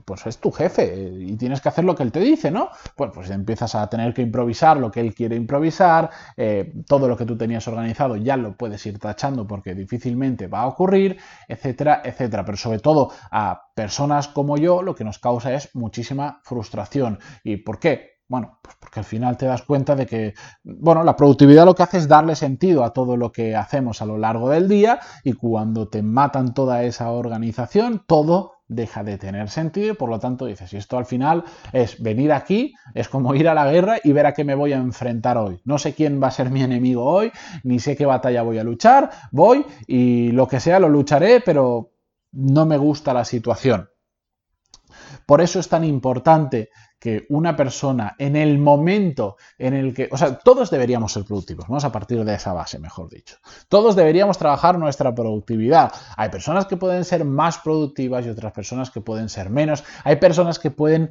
pues 0.06 0.28
es 0.28 0.38
tu 0.38 0.52
jefe 0.52 1.12
y 1.20 1.36
tienes 1.38 1.60
que 1.60 1.70
hacer 1.70 1.84
lo 1.84 1.96
que 1.96 2.04
él 2.04 2.12
te 2.12 2.20
dice, 2.20 2.52
¿no? 2.52 2.70
Pues, 2.96 3.10
pues 3.12 3.32
empiezas 3.32 3.74
a 3.74 3.90
tener 3.90 4.14
que 4.14 4.22
improvisar 4.22 4.78
lo 4.78 4.92
que 4.92 5.00
él 5.00 5.16
quiere 5.16 5.36
improvisar, 5.36 6.12
eh, 6.38 6.72
todo 6.88 7.08
lo 7.08 7.18
que 7.18 7.26
tú 7.26 7.36
tenías 7.36 7.68
organizado 7.68 8.16
ya 8.16 8.38
lo 8.38 8.56
puedes 8.56 8.86
ir 8.86 9.00
tachando 9.00 9.48
porque 9.48 9.74
difícilmente 9.74 10.46
va 10.46 10.62
a 10.62 10.68
ocurrir, 10.68 11.18
etcétera, 11.48 12.04
etcétera. 12.06 12.46
Pero 12.46 12.58
sobre 12.58 12.78
todo 12.80 13.12
a 13.32 13.60
personas 13.76 14.28
como 14.28 14.58
yo 14.58 14.84
lo 14.84 14.94
que 14.94 15.04
nos 15.04 15.18
causa 15.18 15.52
es 15.56 15.72
muchísima 15.74 16.42
frustración. 16.44 17.18
¿Y 17.44 17.58
por 17.58 17.80
qué? 17.80 18.21
Bueno, 18.32 18.60
pues 18.62 18.78
porque 18.80 19.02
al 19.02 19.06
final 19.06 19.36
te 19.36 19.46
das 19.46 19.64
cuenta 19.64 19.94
de 19.94 20.06
que, 20.06 20.36
bueno, 20.64 21.04
la 21.04 21.18
productividad 21.18 21.66
lo 21.66 21.76
que 21.76 21.84
hace 21.84 21.98
es 21.98 22.08
darle 22.08 22.38
sentido 22.38 22.86
a 22.86 22.94
todo 22.94 23.18
lo 23.18 23.34
que 23.34 23.58
hacemos 23.58 24.02
a 24.02 24.06
lo 24.06 24.18
largo 24.18 24.48
del 24.48 24.70
día 24.70 25.02
y 25.26 25.34
cuando 25.34 25.90
te 25.90 26.02
matan 26.02 26.54
toda 26.54 26.84
esa 26.84 27.12
organización, 27.12 28.06
todo 28.08 28.54
deja 28.70 29.04
de 29.04 29.18
tener 29.18 29.50
sentido 29.50 29.92
y 29.92 29.98
por 29.98 30.10
lo 30.10 30.18
tanto 30.18 30.46
dices, 30.46 30.72
y 30.72 30.78
esto 30.78 30.98
al 30.98 31.06
final 31.06 31.44
es 31.74 32.02
venir 32.02 32.32
aquí, 32.32 32.74
es 32.94 33.10
como 33.10 33.36
ir 33.36 33.50
a 33.50 33.54
la 33.54 33.70
guerra 33.70 33.98
y 34.02 34.14
ver 34.14 34.26
a 34.26 34.34
qué 34.34 34.46
me 34.46 34.56
voy 34.56 34.72
a 34.72 34.78
enfrentar 34.78 35.38
hoy. 35.38 35.60
No 35.66 35.78
sé 35.78 35.94
quién 35.94 36.24
va 36.24 36.28
a 36.28 36.32
ser 36.32 36.52
mi 36.52 36.64
enemigo 36.64 37.04
hoy, 37.04 37.34
ni 37.66 37.80
sé 37.80 37.98
qué 37.98 38.06
batalla 38.06 38.44
voy 38.44 38.60
a 38.60 38.64
luchar, 38.64 39.10
voy 39.34 39.66
y 39.88 40.32
lo 40.32 40.48
que 40.48 40.62
sea 40.62 40.80
lo 40.80 40.88
lucharé, 40.88 41.42
pero 41.42 41.92
no 42.32 42.66
me 42.66 42.78
gusta 42.78 43.14
la 43.14 43.26
situación. 43.26 43.90
Por 45.26 45.42
eso 45.42 45.60
es 45.60 45.68
tan 45.68 45.84
importante 45.84 46.70
que 47.02 47.26
una 47.30 47.56
persona 47.56 48.16
en 48.20 48.36
el 48.36 48.60
momento 48.60 49.36
en 49.58 49.74
el 49.74 49.92
que, 49.92 50.08
o 50.12 50.18
sea, 50.18 50.38
todos 50.38 50.70
deberíamos 50.70 51.12
ser 51.12 51.26
productivos, 51.26 51.68
vamos 51.68 51.84
a 51.84 51.92
partir 51.92 52.24
de 52.24 52.36
esa 52.36 52.54
base, 52.54 52.78
mejor 52.78 53.10
dicho. 53.10 53.38
Todos 53.70 53.96
deberíamos 53.96 54.38
trabajar 54.38 54.78
nuestra 54.78 55.14
productividad. 55.16 55.92
Hay 56.16 56.30
personas 56.30 56.68
que 56.68 56.78
pueden 56.78 57.04
ser 57.04 57.26
más 57.26 57.58
productivas 57.58 58.24
y 58.28 58.30
otras 58.30 58.54
personas 58.54 58.92
que 58.92 59.02
pueden 59.02 59.30
ser 59.30 59.50
menos. 59.50 59.84
Hay 60.04 60.18
personas 60.18 60.60
que 60.60 60.70
pueden 60.70 61.10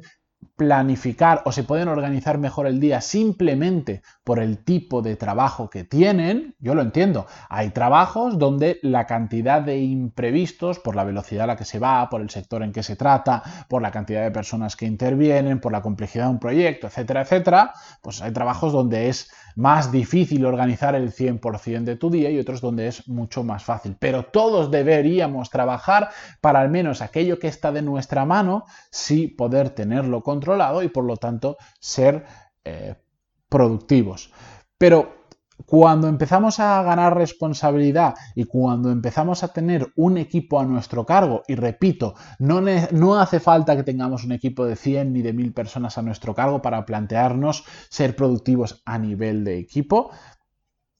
planificar 0.55 1.41
o 1.45 1.51
se 1.51 1.63
pueden 1.63 1.87
organizar 1.87 2.37
mejor 2.37 2.67
el 2.67 2.79
día 2.79 3.01
simplemente 3.01 4.03
por 4.23 4.39
el 4.39 4.59
tipo 4.59 5.01
de 5.01 5.15
trabajo 5.15 5.69
que 5.69 5.83
tienen, 5.83 6.55
yo 6.59 6.75
lo 6.75 6.83
entiendo. 6.83 7.25
Hay 7.49 7.71
trabajos 7.71 8.37
donde 8.37 8.79
la 8.83 9.07
cantidad 9.07 9.61
de 9.61 9.79
imprevistos, 9.79 10.79
por 10.79 10.95
la 10.95 11.03
velocidad 11.03 11.45
a 11.45 11.47
la 11.47 11.55
que 11.55 11.65
se 11.65 11.79
va, 11.79 12.09
por 12.09 12.21
el 12.21 12.29
sector 12.29 12.61
en 12.61 12.71
que 12.71 12.83
se 12.83 12.95
trata, 12.95 13.41
por 13.67 13.81
la 13.81 13.91
cantidad 13.91 14.21
de 14.21 14.31
personas 14.31 14.75
que 14.75 14.85
intervienen, 14.85 15.59
por 15.59 15.71
la 15.71 15.81
complejidad 15.81 16.25
de 16.25 16.31
un 16.31 16.39
proyecto, 16.39 16.87
etcétera, 16.87 17.21
etcétera, 17.21 17.73
pues 18.01 18.21
hay 18.21 18.31
trabajos 18.31 18.71
donde 18.71 19.09
es 19.09 19.31
más 19.55 19.91
difícil 19.91 20.45
organizar 20.45 20.95
el 20.95 21.11
100% 21.11 21.83
de 21.83 21.95
tu 21.95 22.09
día 22.09 22.29
y 22.29 22.39
otros 22.39 22.61
donde 22.61 22.87
es 22.87 23.07
mucho 23.07 23.43
más 23.43 23.63
fácil. 23.63 23.95
Pero 23.99 24.25
todos 24.25 24.71
deberíamos 24.71 25.49
trabajar 25.49 26.09
para 26.41 26.59
al 26.59 26.69
menos 26.69 27.01
aquello 27.01 27.39
que 27.39 27.47
está 27.47 27.71
de 27.71 27.81
nuestra 27.81 28.25
mano, 28.25 28.65
sí 28.89 29.27
poder 29.27 29.71
tenerlo 29.71 30.21
controlado 30.21 30.83
y 30.83 30.89
por 30.89 31.05
lo 31.05 31.17
tanto 31.17 31.57
ser 31.79 32.25
eh, 32.63 32.95
productivos. 33.49 34.31
Pero 34.77 35.20
cuando 35.65 36.07
empezamos 36.07 36.59
a 36.59 36.81
ganar 36.83 37.15
responsabilidad 37.15 38.15
y 38.35 38.45
cuando 38.45 38.91
empezamos 38.91 39.43
a 39.43 39.49
tener 39.49 39.91
un 39.95 40.17
equipo 40.17 40.59
a 40.59 40.65
nuestro 40.65 41.05
cargo, 41.05 41.43
y 41.47 41.55
repito, 41.55 42.15
no, 42.39 42.61
no, 42.91 43.19
hace 43.19 43.39
falta 43.39 43.75
que 43.75 43.83
tengamos 43.83 44.23
un 44.23 44.31
equipo 44.31 44.65
de 44.65 44.75
100 44.75 45.13
ni 45.13 45.21
de 45.21 45.33
1000 45.33 45.53
personas 45.53 45.97
a 45.97 46.01
nuestro 46.01 46.33
cargo 46.33 46.61
para 46.61 46.85
plantearnos 46.85 47.63
ser 47.89 48.15
productivos 48.15 48.81
a 48.85 48.97
nivel 48.97 49.43
de 49.43 49.57
equipo, 49.57 50.11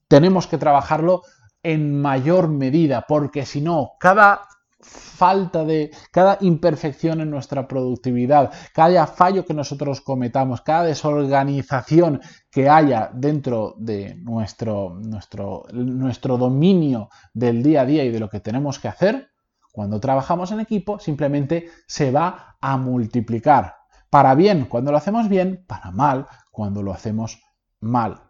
tenemos 0.08 0.48
que 0.48 0.58
trabajarlo 0.58 1.24
en 1.64 2.02
mayor 2.02 2.50
medida, 2.50 3.06
porque 3.08 3.46
si 3.46 3.62
no, 3.62 3.92
cada 4.00 4.42
falta 4.82 5.64
de, 5.64 5.92
cada 6.12 6.38
imperfección 6.42 7.22
en 7.22 7.30
nuestra 7.30 7.68
productividad, 7.68 8.52
cada 8.74 9.08
fallo 9.08 9.46
que 9.46 9.54
nosotros 9.54 10.02
cometamos, 10.02 10.62
cada 10.62 10.84
desorganización 10.84 12.22
que 12.50 12.70
haya 12.70 13.10
dentro 13.14 13.76
de 13.78 14.16
nuestro, 14.16 14.98
nuestro, 15.00 15.66
nuestro 15.72 16.38
dominio 16.38 17.10
del 17.34 17.64
día 17.64 17.82
a 17.82 17.86
día 17.86 18.04
y 18.04 18.12
de 18.12 18.20
lo 18.20 18.30
que 18.30 18.40
tenemos 18.40 18.80
que 18.80 18.88
hacer, 18.88 19.30
cuando 19.72 20.00
trabajamos 20.00 20.52
en 20.52 20.60
equipo 20.60 21.00
simplemente 21.00 21.70
se 21.88 22.12
va 22.12 22.58
a 22.60 22.78
multiplicar. 22.78 23.76
Para 24.10 24.36
bien 24.36 24.66
cuando 24.66 24.92
lo 24.92 24.98
hacemos 24.98 25.30
bien, 25.30 25.64
para 25.68 25.92
mal 25.92 26.28
cuando 26.52 26.84
lo 26.84 26.92
hacemos 26.92 27.42
mal. 27.80 28.24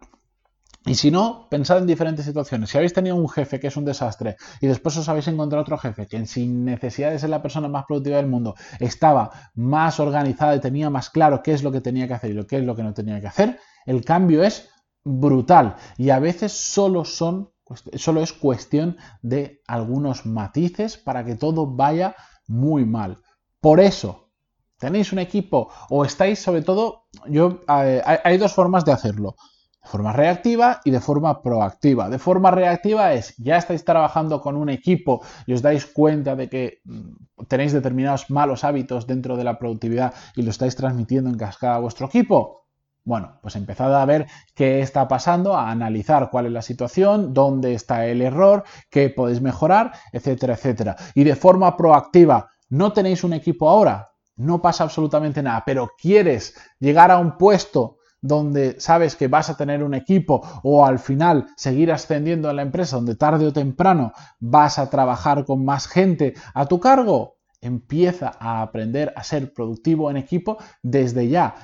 Y 0.84 0.96
si 0.96 1.12
no, 1.12 1.46
pensad 1.48 1.78
en 1.78 1.86
diferentes 1.86 2.24
situaciones. 2.24 2.70
Si 2.70 2.76
habéis 2.76 2.92
tenido 2.92 3.14
un 3.14 3.28
jefe 3.28 3.60
que 3.60 3.68
es 3.68 3.76
un 3.76 3.84
desastre 3.84 4.36
y 4.60 4.66
después 4.66 4.96
os 4.96 5.08
habéis 5.08 5.28
encontrado 5.28 5.62
otro 5.62 5.78
jefe 5.78 6.08
que 6.08 6.26
sin 6.26 6.64
necesidad 6.64 7.12
de 7.12 7.20
ser 7.20 7.30
la 7.30 7.40
persona 7.40 7.68
más 7.68 7.84
productiva 7.86 8.16
del 8.16 8.26
mundo 8.26 8.56
estaba 8.80 9.30
más 9.54 10.00
organizada 10.00 10.56
y 10.56 10.60
tenía 10.60 10.90
más 10.90 11.08
claro 11.10 11.42
qué 11.42 11.52
es 11.52 11.62
lo 11.62 11.70
que 11.70 11.80
tenía 11.80 12.08
que 12.08 12.14
hacer 12.14 12.30
y 12.32 12.34
lo 12.34 12.48
que 12.48 12.58
es 12.58 12.64
lo 12.64 12.74
que 12.74 12.82
no 12.82 12.94
tenía 12.94 13.20
que 13.20 13.28
hacer, 13.28 13.60
el 13.86 14.04
cambio 14.04 14.42
es 14.42 14.70
brutal 15.04 15.76
y 15.98 16.10
a 16.10 16.18
veces 16.18 16.52
solo 16.52 17.04
son 17.04 17.50
solo 17.94 18.20
es 18.20 18.32
cuestión 18.32 18.98
de 19.22 19.62
algunos 19.66 20.26
matices 20.26 20.98
para 20.98 21.24
que 21.24 21.36
todo 21.36 21.66
vaya 21.66 22.16
muy 22.46 22.84
mal. 22.84 23.22
Por 23.60 23.80
eso, 23.80 24.28
tenéis 24.78 25.12
un 25.12 25.20
equipo 25.20 25.70
o 25.88 26.04
estáis 26.04 26.40
sobre 26.40 26.62
todo, 26.62 27.06
yo 27.28 27.60
eh, 27.68 28.02
hay 28.04 28.36
dos 28.36 28.52
formas 28.52 28.84
de 28.84 28.92
hacerlo 28.92 29.36
de 29.82 29.88
forma 29.88 30.12
reactiva 30.12 30.80
y 30.84 30.90
de 30.90 31.00
forma 31.00 31.42
proactiva. 31.42 32.08
De 32.08 32.18
forma 32.18 32.50
reactiva 32.50 33.12
es, 33.14 33.34
ya 33.36 33.56
estáis 33.56 33.84
trabajando 33.84 34.40
con 34.40 34.56
un 34.56 34.68
equipo 34.68 35.22
y 35.44 35.54
os 35.54 35.62
dais 35.62 35.86
cuenta 35.86 36.36
de 36.36 36.48
que 36.48 36.80
mm, 36.84 37.44
tenéis 37.48 37.72
determinados 37.72 38.30
malos 38.30 38.62
hábitos 38.64 39.06
dentro 39.06 39.36
de 39.36 39.44
la 39.44 39.58
productividad 39.58 40.14
y 40.36 40.42
lo 40.42 40.50
estáis 40.50 40.76
transmitiendo 40.76 41.30
en 41.30 41.36
cascada 41.36 41.76
a 41.76 41.80
vuestro 41.80 42.06
equipo. 42.06 42.68
Bueno, 43.04 43.40
pues 43.42 43.56
empezad 43.56 44.00
a 44.00 44.04
ver 44.06 44.28
qué 44.54 44.80
está 44.80 45.08
pasando, 45.08 45.56
a 45.56 45.72
analizar 45.72 46.30
cuál 46.30 46.46
es 46.46 46.52
la 46.52 46.62
situación, 46.62 47.34
dónde 47.34 47.74
está 47.74 48.06
el 48.06 48.22
error, 48.22 48.62
qué 48.88 49.10
podéis 49.10 49.40
mejorar, 49.40 49.92
etcétera, 50.12 50.54
etcétera. 50.54 50.96
Y 51.16 51.24
de 51.24 51.34
forma 51.34 51.76
proactiva, 51.76 52.48
¿no 52.68 52.92
tenéis 52.92 53.24
un 53.24 53.32
equipo 53.32 53.68
ahora? 53.68 54.12
No 54.36 54.62
pasa 54.62 54.84
absolutamente 54.84 55.42
nada, 55.42 55.64
pero 55.66 55.90
quieres 56.00 56.54
llegar 56.78 57.10
a 57.10 57.18
un 57.18 57.36
puesto 57.36 57.98
donde 58.22 58.80
sabes 58.80 59.16
que 59.16 59.28
vas 59.28 59.50
a 59.50 59.56
tener 59.56 59.82
un 59.82 59.94
equipo 59.94 60.40
o 60.62 60.86
al 60.86 60.98
final 60.98 61.48
seguir 61.56 61.92
ascendiendo 61.92 62.48
en 62.48 62.56
la 62.56 62.62
empresa 62.62 62.96
donde 62.96 63.16
tarde 63.16 63.46
o 63.46 63.52
temprano 63.52 64.12
vas 64.40 64.78
a 64.78 64.88
trabajar 64.88 65.44
con 65.44 65.64
más 65.64 65.88
gente 65.88 66.34
a 66.54 66.66
tu 66.66 66.80
cargo, 66.80 67.36
empieza 67.60 68.32
a 68.38 68.62
aprender 68.62 69.12
a 69.16 69.22
ser 69.22 69.52
productivo 69.52 70.10
en 70.10 70.16
equipo 70.16 70.58
desde 70.82 71.28
ya 71.28 71.54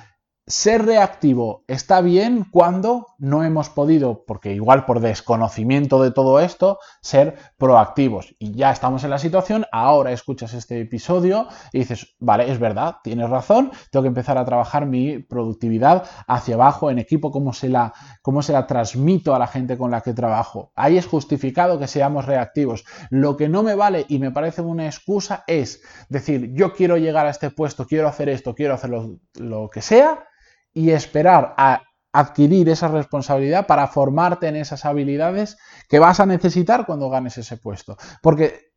ser 0.49 0.83
reactivo 0.83 1.63
está 1.67 2.01
bien 2.01 2.43
cuando 2.51 3.05
no 3.19 3.43
hemos 3.43 3.69
podido, 3.69 4.25
porque 4.25 4.51
igual 4.53 4.85
por 4.85 4.99
desconocimiento 4.99 6.01
de 6.01 6.09
todo 6.09 6.39
esto, 6.39 6.79
ser 7.01 7.37
proactivos. 7.57 8.33
Y 8.39 8.53
ya 8.53 8.71
estamos 8.71 9.03
en 9.03 9.11
la 9.11 9.19
situación, 9.19 9.67
ahora 9.71 10.11
escuchas 10.11 10.55
este 10.55 10.81
episodio 10.81 11.47
y 11.71 11.79
dices, 11.79 12.15
vale, 12.19 12.51
es 12.51 12.57
verdad, 12.57 12.95
tienes 13.03 13.29
razón, 13.29 13.71
tengo 13.91 14.01
que 14.01 14.07
empezar 14.07 14.39
a 14.39 14.45
trabajar 14.45 14.87
mi 14.87 15.19
productividad 15.19 16.09
hacia 16.25 16.55
abajo 16.55 16.89
en 16.89 16.97
equipo, 16.97 17.29
cómo 17.29 17.53
se 17.53 17.69
la, 17.69 17.93
cómo 18.23 18.41
se 18.41 18.53
la 18.53 18.65
transmito 18.65 19.35
a 19.35 19.39
la 19.39 19.47
gente 19.47 19.77
con 19.77 19.91
la 19.91 20.01
que 20.01 20.13
trabajo. 20.15 20.71
Ahí 20.75 20.97
es 20.97 21.05
justificado 21.05 21.77
que 21.77 21.85
seamos 21.85 22.25
reactivos. 22.25 22.85
Lo 23.11 23.37
que 23.37 23.49
no 23.49 23.61
me 23.61 23.75
vale 23.75 24.07
y 24.09 24.17
me 24.17 24.31
parece 24.31 24.63
una 24.63 24.87
excusa 24.87 25.43
es 25.45 25.83
decir, 26.09 26.53
yo 26.55 26.73
quiero 26.73 26.97
llegar 26.97 27.27
a 27.27 27.29
este 27.29 27.51
puesto, 27.51 27.85
quiero 27.85 28.07
hacer 28.07 28.29
esto, 28.29 28.55
quiero 28.55 28.73
hacer 28.73 28.89
lo 28.89 29.69
que 29.69 29.83
sea, 29.83 30.25
y 30.73 30.91
esperar 30.91 31.53
a 31.57 31.81
adquirir 32.11 32.69
esa 32.69 32.87
responsabilidad 32.87 33.67
para 33.67 33.87
formarte 33.87 34.47
en 34.47 34.55
esas 34.55 34.85
habilidades 34.85 35.57
que 35.87 35.99
vas 35.99 36.19
a 36.19 36.25
necesitar 36.25 36.85
cuando 36.85 37.09
ganes 37.09 37.37
ese 37.37 37.57
puesto. 37.57 37.97
Porque, 38.21 38.71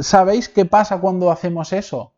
¿sabéis 0.00 0.48
qué 0.48 0.64
pasa 0.64 1.00
cuando 1.00 1.30
hacemos 1.30 1.72
eso? 1.72 2.15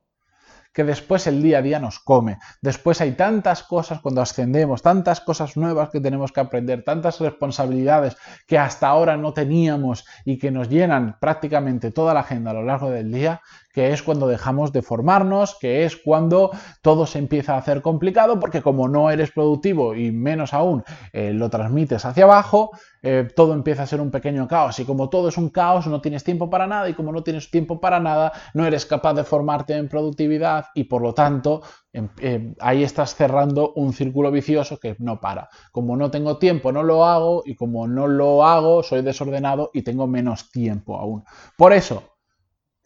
Que 0.73 0.85
después 0.85 1.27
el 1.27 1.43
día 1.43 1.59
a 1.59 1.63
día 1.63 1.79
nos 1.79 1.99
come. 1.99 2.39
Después 2.63 3.01
hay 3.01 3.13
tantas 3.13 3.63
cosas 3.63 4.01
cuando 4.01 4.21
ascendemos, 4.21 4.83
tantas 4.83 5.21
cosas 5.21 5.57
nuevas 5.57 5.91
que 5.91 6.01
tenemos 6.01 6.33
que 6.33 6.41
aprender, 6.41 6.85
tantas 6.85 7.21
responsabilidades 7.21 8.17
que 8.47 8.59
hasta 8.59 8.89
ahora 8.89 9.17
no 9.17 9.33
teníamos 9.33 10.05
y 10.25 10.39
que 10.39 10.51
nos 10.51 10.69
llenan 10.69 11.17
prácticamente 11.21 11.91
toda 11.91 12.15
la 12.15 12.21
agenda 12.21 12.51
a 12.51 12.55
lo 12.55 12.63
largo 12.63 12.91
del 12.91 13.13
día, 13.13 13.41
que 13.73 13.93
es 13.93 14.03
cuando 14.03 14.27
dejamos 14.27 14.73
de 14.73 14.83
formarnos, 14.83 15.57
que 15.61 15.85
es 15.85 15.97
cuando 15.97 16.51
todo 16.83 17.07
se 17.07 17.19
empieza 17.19 17.55
a 17.55 17.59
hacer 17.59 17.83
complicado, 17.83 18.41
porque 18.41 18.63
como 18.63 18.89
no 18.89 19.11
eres 19.11 19.31
productivo 19.31 19.95
y 19.95 20.11
menos 20.11 20.55
aún 20.55 20.83
eh, 21.13 21.33
lo 21.33 21.49
transmites 21.51 22.05
hacia 22.05 22.25
abajo, 22.25 22.71
eh, 23.03 23.29
todo 23.35 23.55
empieza 23.55 23.83
a 23.83 23.87
ser 23.87 24.01
un 24.01 24.11
pequeño 24.11 24.47
caos. 24.49 24.79
Y 24.81 24.85
como 24.85 25.09
todo 25.09 25.29
es 25.29 25.37
un 25.37 25.51
caos, 25.51 25.87
no 25.87 26.01
tienes 26.01 26.25
tiempo 26.25 26.51
para 26.51 26.67
nada, 26.67 26.89
y 26.89 26.95
como 26.95 27.13
no 27.13 27.23
tienes 27.23 27.51
tiempo 27.51 27.81
para 27.81 28.01
nada, 28.01 28.33
no 28.55 28.67
eres 28.67 28.87
capaz 28.87 29.15
de 29.15 29.25
formarte 29.25 29.75
en 29.75 29.89
productividad 29.89 30.67
y 30.75 30.85
por 30.85 31.03
lo 31.03 31.15
tanto 31.15 31.63
em, 31.93 32.09
eh, 32.21 32.55
ahí 32.61 32.83
estás 32.83 33.15
cerrando 33.15 33.73
un 33.75 33.93
círculo 33.93 34.31
vicioso 34.31 34.79
que 34.79 34.97
no 34.99 35.21
para. 35.21 35.49
Como 35.73 35.97
no 35.97 36.11
tengo 36.11 36.39
tiempo, 36.39 36.73
no 36.73 36.83
lo 36.83 37.05
hago, 37.05 37.43
y 37.45 37.55
como 37.55 37.87
no 37.87 38.07
lo 38.07 38.45
hago, 38.45 38.83
soy 38.83 39.03
desordenado 39.03 39.71
y 39.73 39.83
tengo 39.83 40.07
menos 40.07 40.51
tiempo 40.51 40.97
aún. 40.97 41.25
Por 41.57 41.73
eso, 41.73 42.03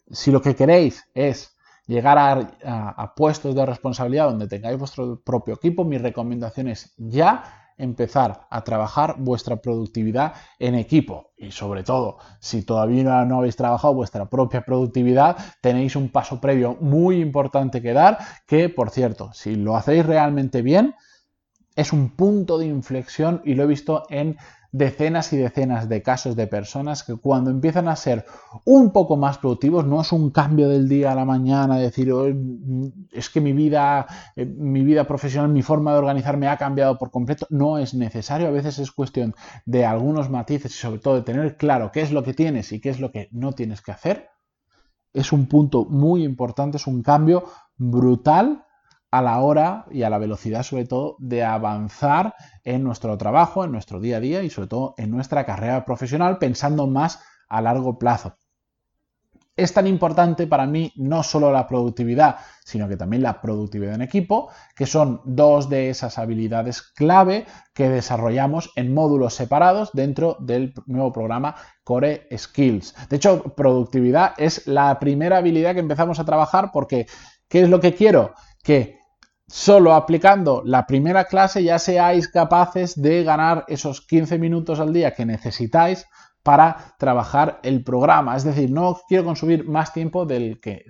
si 0.09 0.31
lo 0.31 0.41
que 0.41 0.55
queréis 0.55 1.03
es 1.13 1.55
llegar 1.87 2.17
a, 2.17 3.13
puestos 3.15 3.55
de 3.55 3.65
responsabilidad 3.65 4.29
donde 4.29 4.47
tengáis 4.47 4.77
vuestro 4.77 5.21
propio 5.21 5.55
equipo, 5.55 5.83
mi 5.83 5.97
recomendación 5.97 6.69
es 6.69 6.93
ya 6.97 7.62
empezar 7.77 8.47
a 8.49 8.63
trabajar 8.63 9.15
vuestra 9.19 9.57
productividad 9.57 10.33
en 10.59 10.75
equipo. 10.75 11.31
Y 11.37 11.51
sobre 11.51 11.83
todo 11.83 12.17
si 12.39 12.63
todavía 12.63 13.25
no 13.25 13.39
habéis 13.39 13.55
trabajado 13.55 13.93
vuestra 13.93 14.29
propia 14.29 14.61
productividad 14.61 15.37
tenéis 15.61 15.95
un 15.95 16.09
paso 16.09 16.39
previo 16.39 16.77
muy 16.79 17.21
importante 17.21 17.81
que 17.81 17.93
dar 17.93 18.17
que 18.47 18.69
por 18.69 18.89
cierto 18.89 19.31
si 19.33 19.55
lo 19.55 19.75
hacéis 19.75 20.05
realmente 20.05 20.61
bien 20.61 20.95
es 21.75 21.91
un 21.91 22.15
punto 22.15 22.57
de 22.57 22.67
inflexión 22.67 23.41
y 23.43 23.55
lo 23.55 23.63
he 23.63 23.67
visto 23.67 24.03
en 24.09 24.37
decenas 24.73 25.31
y 25.33 25.37
decenas 25.37 25.87
de 25.87 26.01
casos 26.01 26.35
de 26.35 26.47
personas 26.47 27.03
que 27.03 27.15
cuando 27.15 27.51
empiezan 27.51 27.87
a 27.87 27.95
ser 27.95 28.25
un 28.65 28.91
poco 28.91 29.15
más 29.17 29.37
productivos, 29.37 29.85
no 29.85 30.01
es 30.01 30.11
un 30.11 30.31
cambio 30.31 30.67
del 30.67 30.89
día 30.89 31.11
a 31.11 31.15
la 31.15 31.25
mañana, 31.25 31.77
decir, 31.77 32.11
oh, 32.11 32.25
es 33.11 33.29
que 33.29 33.39
mi 33.39 33.53
vida, 33.53 34.07
eh, 34.35 34.45
mi 34.45 34.83
vida 34.83 35.05
profesional, 35.05 35.51
mi 35.51 35.61
forma 35.61 35.93
de 35.93 35.99
organizarme 35.99 36.47
ha 36.47 36.57
cambiado 36.57 36.97
por 36.97 37.11
completo, 37.11 37.45
no 37.51 37.77
es 37.77 37.93
necesario, 37.93 38.47
a 38.47 38.51
veces 38.51 38.79
es 38.79 38.91
cuestión 38.91 39.35
de 39.67 39.85
algunos 39.85 40.31
matices 40.31 40.73
y 40.73 40.77
sobre 40.79 40.99
todo 40.99 41.15
de 41.15 41.21
tener 41.21 41.55
claro 41.55 41.91
qué 41.91 42.01
es 42.01 42.11
lo 42.11 42.23
que 42.23 42.33
tienes 42.33 42.71
y 42.71 42.81
qué 42.81 42.89
es 42.89 42.99
lo 42.99 43.11
que 43.11 43.29
no 43.31 43.53
tienes 43.53 43.81
que 43.83 43.91
hacer. 43.91 44.29
Es 45.13 45.31
un 45.31 45.45
punto 45.45 45.85
muy 45.85 46.23
importante, 46.23 46.77
es 46.77 46.87
un 46.87 47.03
cambio 47.03 47.43
brutal 47.77 48.65
a 49.13 49.21
la 49.21 49.39
hora 49.41 49.85
y 49.91 50.01
a 50.01 50.09
la 50.09 50.17
velocidad 50.17 50.63
sobre 50.63 50.85
todo 50.85 51.17
de 51.19 51.43
avanzar 51.43 52.33
en 52.63 52.83
nuestro 52.83 53.15
trabajo, 53.15 53.63
en 53.63 53.71
nuestro 53.71 53.99
día 53.99 54.17
a 54.17 54.19
día 54.19 54.41
y 54.41 54.49
sobre 54.49 54.69
todo 54.69 54.95
en 54.97 55.11
nuestra 55.11 55.45
carrera 55.45 55.85
profesional 55.85 56.39
pensando 56.39 56.87
más 56.87 57.19
a 57.47 57.61
largo 57.61 57.99
plazo. 57.99 58.35
es 59.55 59.71
tan 59.71 59.85
importante 59.85 60.47
para 60.47 60.65
mí 60.65 60.91
no 60.95 61.21
solo 61.21 61.51
la 61.51 61.67
productividad, 61.67 62.37
sino 62.65 62.89
que 62.89 62.97
también 62.97 63.21
la 63.21 63.39
productividad 63.39 63.93
en 63.93 64.01
equipo, 64.01 64.49
que 64.75 64.87
son 64.87 65.21
dos 65.25 65.69
de 65.69 65.91
esas 65.91 66.17
habilidades 66.17 66.81
clave 66.81 67.45
que 67.75 67.89
desarrollamos 67.89 68.71
en 68.75 68.95
módulos 68.95 69.35
separados 69.35 69.91
dentro 69.93 70.37
del 70.39 70.73
nuevo 70.87 71.11
programa 71.11 71.53
Core 71.83 72.27
Skills. 72.35 72.95
De 73.09 73.17
hecho, 73.17 73.43
productividad 73.55 74.33
es 74.37 74.65
la 74.65 74.97
primera 74.97 75.37
habilidad 75.37 75.75
que 75.75 75.81
empezamos 75.81 76.19
a 76.19 76.25
trabajar 76.25 76.71
porque, 76.73 77.05
¿qué 77.47 77.61
es 77.61 77.69
lo 77.69 77.79
que 77.79 77.93
quiero? 77.93 78.33
Que 78.63 79.02
solo 79.53 79.93
aplicando 79.93 80.63
la 80.65 80.87
primera 80.87 81.25
clase 81.25 81.63
ya 81.63 81.77
seáis 81.77 82.27
capaces 82.27 82.99
de 82.99 83.23
ganar 83.23 83.65
esos 83.67 84.01
15 84.01 84.39
minutos 84.39 84.79
al 84.79 84.91
día 84.91 85.13
que 85.13 85.27
necesitáis 85.27 86.07
para 86.41 86.95
trabajar 86.97 87.59
el 87.61 87.83
programa. 87.83 88.35
Es 88.35 88.43
decir, 88.43 88.71
no 88.71 88.99
quiero 89.07 89.25
consumir 89.25 89.69
más 89.69 89.93
tiempo 89.93 90.25
del 90.25 90.59
que, 90.59 90.85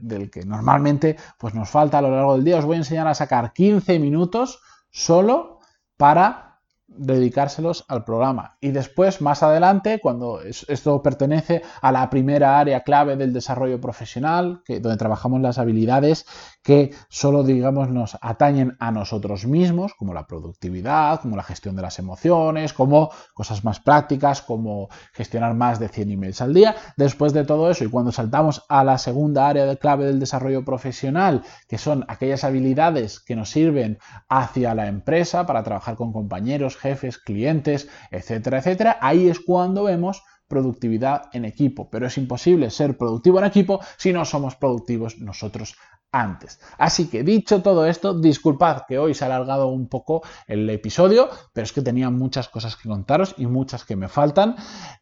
normalmente 0.46 1.18
pues, 1.38 1.54
nos 1.54 1.70
falta 1.70 1.98
a 1.98 2.02
lo 2.02 2.12
largo 2.12 2.36
del 2.36 2.46
día. 2.46 2.58
Os 2.58 2.64
voy 2.64 2.76
a 2.76 2.80
enseñar 2.80 3.06
a 3.10 3.14
sacar 3.14 3.52
15 3.52 4.00
minutos 4.00 4.62
solo 4.90 5.60
para 5.98 6.62
dedicárselos 6.88 7.84
al 7.90 8.06
programa. 8.06 8.58
Y 8.62 8.72
después, 8.72 9.22
más 9.22 9.44
adelante, 9.44 10.00
cuando 10.02 10.40
esto 10.42 11.02
pertenece 11.02 11.64
a 11.82 11.92
la 11.92 12.10
primera 12.10 12.60
área 12.60 12.82
clave 12.82 13.18
del 13.18 13.34
desarrollo 13.34 13.82
profesional, 13.82 14.62
donde 14.68 14.98
trabajamos 14.98 15.42
las 15.42 15.58
habilidades 15.58 16.26
que 16.64 16.96
solo, 17.10 17.44
digamos, 17.44 17.90
nos 17.90 18.18
atañen 18.22 18.78
a 18.80 18.92
nosotros 18.92 19.46
mismos, 19.46 19.94
como 19.96 20.14
la 20.14 20.26
productividad, 20.26 21.20
como 21.20 21.36
la 21.36 21.44
gestión 21.44 21.76
de 21.76 21.82
las 21.82 22.00
emociones, 22.00 22.74
como 22.74 23.12
cosas 23.34 23.64
más 23.64 23.80
prácticas, 23.80 24.42
como 24.42 24.90
gestionar 25.12 25.54
más 25.54 25.80
de 25.80 25.90
100 25.90 26.12
emails 26.12 26.42
al 26.42 26.54
día. 26.54 26.76
Después 26.96 27.34
de 27.34 27.44
todo 27.44 27.70
eso, 27.70 27.84
y 27.84 27.90
cuando 27.90 28.12
saltamos 28.12 28.64
a 28.70 28.84
la 28.84 28.98
segunda 28.98 29.48
área 29.48 29.66
de 29.66 29.78
clave 29.78 30.06
del 30.06 30.20
desarrollo 30.20 30.64
profesional, 30.64 31.44
que 31.68 31.78
son 31.78 32.06
aquellas 32.08 32.46
habilidades 32.46 33.20
que 33.20 33.36
nos 33.36 33.50
sirven 33.50 34.00
hacia 34.30 34.74
la 34.74 34.88
empresa 34.88 35.46
para 35.46 35.64
trabajar 35.64 35.96
con 35.96 36.14
compañeros, 36.14 36.78
jefes, 36.78 37.18
clientes, 37.18 37.90
etcétera, 38.10 38.60
etcétera, 38.60 38.98
ahí 39.02 39.28
es 39.28 39.40
cuando 39.42 39.84
vemos 39.84 40.24
productividad 40.48 41.30
en 41.34 41.46
equipo, 41.46 41.90
pero 41.90 42.06
es 42.08 42.18
imposible 42.18 42.70
ser 42.70 42.98
productivo 42.98 43.40
en 43.40 43.46
equipo 43.46 43.80
si 43.98 44.14
no 44.14 44.24
somos 44.24 44.56
productivos 44.56 45.18
nosotros 45.18 45.76
antes. 46.14 46.60
Así 46.78 47.08
que 47.10 47.24
dicho 47.24 47.62
todo 47.62 47.86
esto, 47.86 48.14
disculpad 48.14 48.84
que 48.88 49.00
hoy 49.00 49.14
se 49.14 49.26
ha 49.26 49.28
alargado 49.28 49.68
un 49.68 49.90
poco 49.90 50.22
el 50.48 50.70
episodio, 50.70 51.28
pero 51.52 51.66
es 51.66 51.74
que 51.74 51.82
tenía 51.82 52.10
muchas 52.10 52.48
cosas 52.48 52.76
que 52.78 52.88
contaros 52.88 53.36
y 53.38 53.48
muchas 53.48 53.84
que 53.84 53.96
me 53.96 54.08
faltan. 54.08 54.56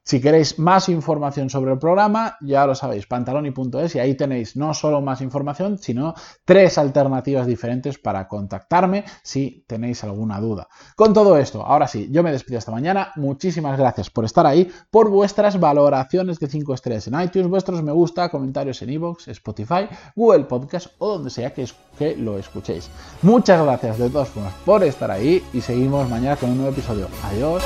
Si 0.03 0.20
queréis 0.20 0.58
más 0.58 0.89
información 0.89 1.50
sobre 1.50 1.74
el 1.74 1.80
programa, 1.80 2.38
ya 2.41 2.65
lo 2.65 2.74
sabéis, 2.74 3.06
pantaloni.es 3.06 3.96
y 3.96 4.00
ahí 4.00 4.15
tenéis 4.15 4.56
no 4.56 4.74
solo 4.74 5.01
más 5.01 5.22
información, 5.22 5.77
sino 5.77 6.15
tres 6.46 6.77
alternativas 6.77 7.46
diferentes 7.46 8.00
para 8.00 8.27
contactarme 8.27 9.03
si 9.22 9.65
tenéis 9.68 10.03
alguna 10.03 10.39
duda. 10.39 10.68
Con 10.96 11.13
todo 11.13 11.38
esto, 11.38 11.65
ahora 11.65 11.88
sí, 11.88 12.08
yo 12.10 12.24
me 12.24 12.32
despido 12.32 12.58
esta 12.58 12.72
mañana. 12.72 13.12
Muchísimas 13.18 13.77
gracias 13.77 14.10
por 14.10 14.24
estar 14.24 14.48
ahí, 14.48 14.72
por 14.89 15.10
vuestras 15.10 15.60
valoraciones 15.60 16.39
de 16.39 16.48
5 16.48 16.74
estrellas 16.74 17.08
en 17.08 17.22
iTunes, 17.22 17.50
vuestros 17.50 17.84
me 17.84 17.91
gusta, 17.91 18.30
comentarios 18.30 18.82
en 18.82 18.91
iVoox, 18.91 19.27
Spotify, 19.27 19.89
Google 20.15 20.46
Podcast 20.46 20.88
o 21.01 21.10
donde 21.10 21.31
sea 21.31 21.51
que, 21.51 21.67
lo 22.17 22.38
escuchéis. 22.38 22.89
Muchas 23.22 23.63
gracias 23.63 23.98
de 23.98 24.10
todas 24.10 24.29
formas 24.29 24.53
por 24.65 24.84
estar 24.84 25.12
ahí 25.12 25.43
y 25.51 25.62
seguimos 25.62 26.08
mañana 26.10 26.36
con 26.36 26.51
un 26.51 26.58
nuevo 26.58 26.72
episodio. 26.72 27.08
Adiós. 27.24 27.63